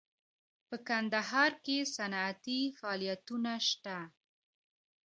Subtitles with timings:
[0.67, 3.97] په کندهار کې صنعتي فعالیتونه شته